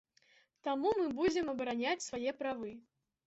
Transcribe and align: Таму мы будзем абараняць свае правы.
Таму 0.67 0.93
мы 0.99 1.03
будзем 1.19 1.51
абараняць 1.53 2.05
свае 2.09 2.31
правы. 2.41 2.73